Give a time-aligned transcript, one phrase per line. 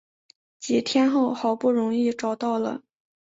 [0.59, 2.81] 几天后好不容易找到了